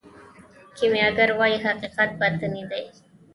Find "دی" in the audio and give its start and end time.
2.69-2.83